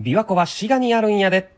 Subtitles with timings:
[0.00, 1.50] 琵琶湖は滋賀にあるんやで。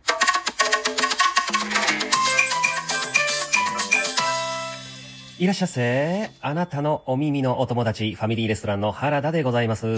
[5.39, 6.31] いらっしゃっせ。
[6.41, 9.97] あなたのお耳のお友達、ファミリーレストランの原田でございます。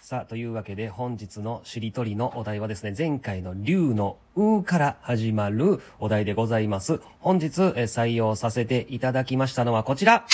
[0.00, 7.00] さあ、というわけで本日のしりとりのお題はですね、前回の竜のうから始まるお題でございます。
[7.20, 10.24] 本日え採用させていただきましたのはこちら。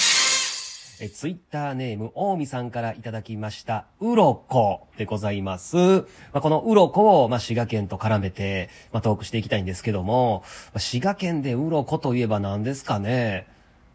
[1.04, 5.76] え、ツイッターネーム、大見さんからいただきました、うろこでございます。
[5.76, 13.48] まあ、このうろこを、まあ、滋賀県と絡めて、まあ、トークしていきたいんですけども、まあ滋賀県でうろこといえば何ですかね。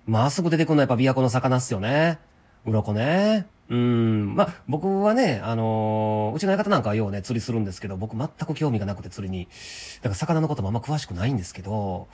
[0.06, 2.20] まっすぐ出てくるのはやっぱ琵琶湖の魚っすよね。
[2.66, 3.48] うろこね。
[3.70, 4.36] うん。
[4.36, 9.48] まあ、僕はね、あのーうちの相方なんかはようね、釣りするんですけど、僕全く興味がなくて釣りに。
[10.02, 12.10] だから魚のこともあんま詳しくないんですけど、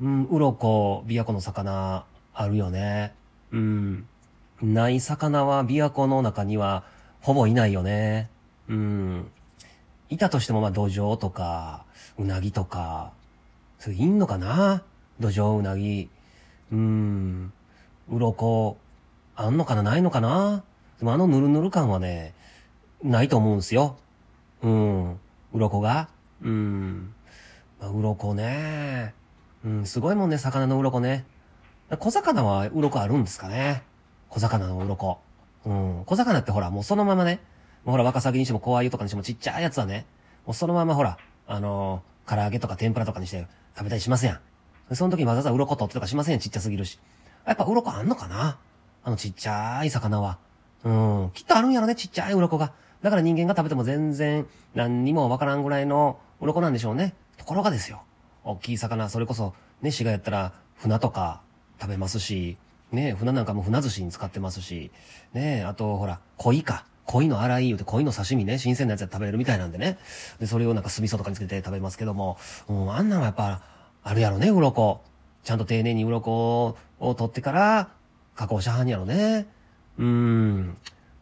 [0.00, 3.12] うん、うろこ、琵琶湖の魚、あるよね。
[3.52, 4.08] うん。
[4.64, 6.84] ない魚は琵琶湖の中には
[7.20, 8.30] ほぼいないよね。
[8.68, 9.30] うん。
[10.08, 11.84] いたとしてもまあ土壌とか、
[12.18, 13.12] うなぎとか、
[13.78, 14.82] それいんのかな？
[15.20, 16.08] 土壌、うなぎ。
[16.72, 17.52] うん。
[18.10, 18.78] うろこ、
[19.36, 19.82] あんのかな？
[19.82, 20.62] ないのかな？
[20.98, 22.34] でもあのぬるぬる感はね、
[23.02, 23.96] ないと思うんすよ。
[24.62, 25.12] うん。
[25.12, 25.18] う
[25.54, 26.08] ろこが。
[26.42, 27.12] うん。
[27.80, 29.14] まあ、うろこね。
[29.64, 31.24] うん、すごいもんね、魚のうろこね。
[31.98, 33.82] 小魚はうろこあるんですかね
[34.34, 35.20] 小魚の鱗。
[35.64, 36.02] うん。
[36.06, 37.38] 小魚ってほら、もうそのままね、
[37.84, 40.06] もうほら、ワカサギにしても、コアユとかにしてもちっちゃいやつはね、
[40.44, 44.40] もうそのままほら、あのー唐揚げとか天ぷらとかにして食べたりしませんや
[44.90, 44.94] ん。
[44.94, 46.98] その時にわざわざ鱗取ってとかしませんやん、ちっちゃすぎるし。
[47.46, 48.58] やっぱ鱗あんのかな？
[49.04, 50.38] あのちっちゃい魚は。
[50.84, 51.30] うん。
[51.34, 52.72] きっとあるんやろね、ちっちゃい鱗が。
[53.02, 57.14] だから人間が食べても全然何にもわからんぐらいの鱗なんでしょうね。
[57.36, 58.02] ところがですよ。
[58.42, 61.42] 大きい魚、それこそ、ね、滋賀やったら、船とか
[61.78, 62.56] 食べますし、
[62.94, 64.90] ね船なんかも船寿司に使ってますし、
[65.32, 66.86] ねあと、ほら、鯉か。
[67.06, 69.98] 鯉の洗い言うて鯉の刺身ね、新鮮なやつで食べれるみたいなんでね。
[70.40, 73.62] で、それをなんか酢味噌とかにつけて食べますけども、うん、あんなんはやっぱ、
[74.02, 75.02] あるやろね、鱗。
[75.42, 77.90] ちゃんと丁寧に鱗を取ってから、
[78.34, 79.46] 加工しはんやろね。
[79.98, 80.76] うん。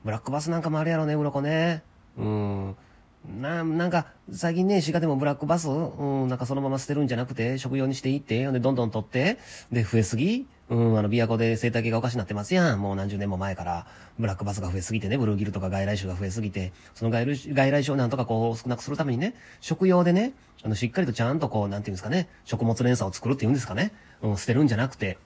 [0.04, 1.82] ブラックバスなんかもあるやろね、鱗ね。
[2.16, 2.76] うん。
[3.41, 9.38] な、なんか、最近ね、滋賀でもブラックバス、うん、なんかそのまま捨てるんじゃなくて、食用にしていって、で、どんどん取って、
[9.70, 12.80] で、増えすぎうん、あの、琵琶湖で生態系がおかしになってますやん。
[12.80, 13.86] もう何十年も前から、
[14.18, 23.92] ブラックバスが増えすぎてね、ブルーギルとか外来種が増えすぎて、その外来種をなんとかこう少なくするためにね、食用でね、あの、しっかりとちゃんとこう、なんていうんですかね、食物連鎖を作るっていうんですかね。
[24.22, 25.18] うん、捨てるんじゃなくて、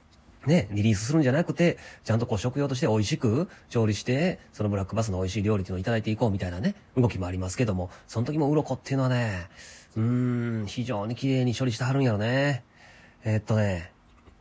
[0.47, 9.49] ね、リリースするんじゃなくて、ちゃんとこう食用として美味しく調理して、そのブラックバスの美味しい料理っていうのをいただいていこうみたいなね、動きもありますけども、その時も鱗っていうのはね、
[9.97, 12.65] うーん、非常に綺麗に処理してはるんやろね。
[13.25, 13.91] えーっとね、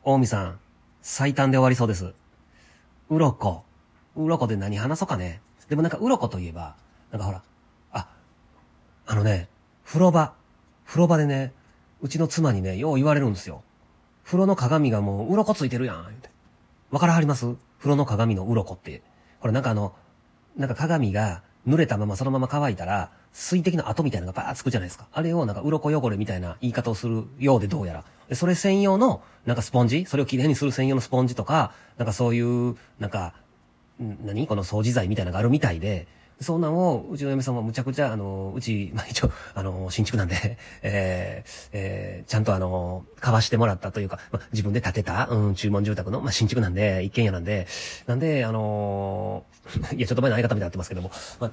[0.04, 0.60] 大見さん、
[1.08, 2.16] 最短で終わりそうです。
[3.12, 3.64] 鱗。
[4.16, 5.40] 鱗で何話そうかね。
[5.70, 6.76] でもなんか鱗といえば、
[7.12, 7.44] なんかほら、
[7.92, 8.10] あ、
[9.06, 9.48] あのね、
[9.86, 10.34] 風呂場。
[10.84, 11.54] 風呂場でね、
[12.02, 13.62] うちの妻にね、よう言われるんですよ。
[14.24, 16.08] 風呂の鏡がもう鱗ついてるやん、
[16.90, 17.54] わからはります？
[17.78, 19.04] 風呂の鏡の鱗って。
[19.42, 19.94] これなんかあの、
[20.58, 25.08] なんか鏡が濡れたままそのまま乾いたら、水滴の跡みたいなのがバーつくじゃないですか。
[25.12, 28.36] あれをなんか鱗汚れみたいな言い方をするようでどうやら。
[28.36, 30.06] それ専用の、なんかスポンジ？
[30.06, 33.34] それをきれいにする専用のスポンジとか、なんかそういう、なんか、
[34.02, 34.48] ん何？
[34.48, 36.08] この掃除剤みたいなのがあるみたいで、
[36.40, 47.68] そんなんを、うちの嫁さんはむちゃくちゃ、あの、うち、まあ、一応、あの、新築なんで、 えー、えー、ちゃんとあの、買わしてもらったというか、まあ、自分で建てた、うん、注文住宅の、まあ、新築なんで、一軒家なんで、
[48.06, 49.46] なんで、あの
[49.96, 51.52] いや、ちょっと前の相方みたいになってますけども、まあ、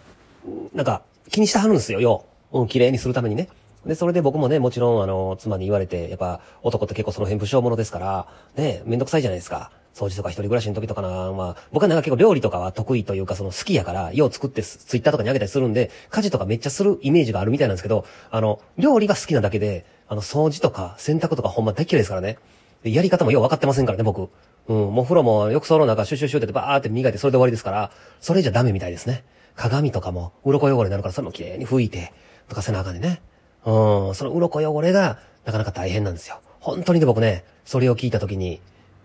[0.74, 2.60] なんか、気にしてはるんですよ、よう。
[2.60, 3.48] うん、綺麗にするためにね。
[3.86, 8.26] で、それで僕もね、もちろん、あの、妻に言われて、やっぱ、男って結構その辺不詳者ですから、
[8.56, 9.70] ね、めんどくさいじゃないですか。
[9.94, 22.38] 掃除とか一人暮らしの時とかな、まあ、僕はなんか結構料理とかは得意というか、その好きやから、よう作ってツイッターとかにあげたりするんで、家事とかめっちゃするイメージがあるみたいなんですけど、あの、料理が好きなだけで、あの、掃除とか洗濯とかほんま大嫌いですからね。
[22.82, 24.28] でやり方もよう分かってませんからね、僕。
[24.68, 29.24] うん、もう風呂も浴槽の中シュシュシュってバーって磨いてそれで終わりですから、それじゃダメみたいですね。
[29.56, 32.12] 鏡とかも、鱗汚れになるから、それも綺麗に拭いて、
[32.48, 33.20] とかせなあかんでね。
[33.64, 36.40] うん、その鱗汚れが、なかなか大変なんですよ。
[36.60, 38.60] 本当にで僕ね、それを聞いたときに、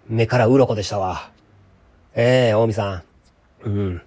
[0.08, 1.32] 目から鱗でしたわ。
[2.16, 3.04] ええ大見さん。
[3.64, 4.02] うん。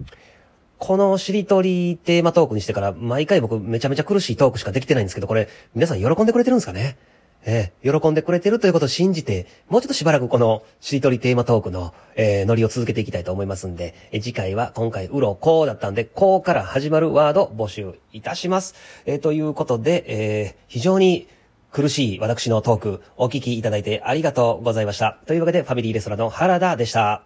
[0.78, 6.96] このしりとりテーマトークにしてから、毎回僕めちゃめちゃ苦しいトークしかできてないんですけど、これ、皆さん喜んでくれてるんですかね？
[7.44, 18.74] ええ喜んでくれてるということを信じて、もうちょっとしばらくこのしりとりテーマトークの、えー、ノリを続けていきたいと思いますんで、え次回は今回、うろこうだったんで、こうから始まるワード募集いたします。
[19.06, 21.28] えーということで、えー、非常に
[21.72, 25.18] 苦しい私のトーク、お聞きいただいてありがとうございました。
[25.26, 27.22] というわけで、ファミリーレストランの原田でした。